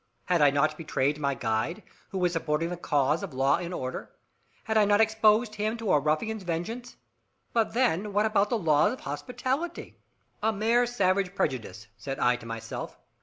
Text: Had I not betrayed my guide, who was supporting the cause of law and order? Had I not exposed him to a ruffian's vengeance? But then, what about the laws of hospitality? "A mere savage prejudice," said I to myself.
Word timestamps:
Had 0.25 0.41
I 0.41 0.49
not 0.49 0.79
betrayed 0.79 1.19
my 1.19 1.35
guide, 1.35 1.83
who 2.09 2.17
was 2.17 2.33
supporting 2.33 2.69
the 2.69 2.75
cause 2.75 3.21
of 3.21 3.35
law 3.35 3.57
and 3.57 3.71
order? 3.71 4.09
Had 4.63 4.75
I 4.75 4.83
not 4.83 4.99
exposed 4.99 5.53
him 5.53 5.77
to 5.77 5.93
a 5.93 5.99
ruffian's 5.99 6.41
vengeance? 6.41 6.97
But 7.53 7.75
then, 7.75 8.11
what 8.11 8.25
about 8.25 8.49
the 8.49 8.57
laws 8.57 8.93
of 8.93 9.01
hospitality? 9.01 9.99
"A 10.41 10.51
mere 10.51 10.87
savage 10.87 11.35
prejudice," 11.35 11.85
said 11.99 12.17
I 12.17 12.35
to 12.37 12.47
myself. 12.47 12.97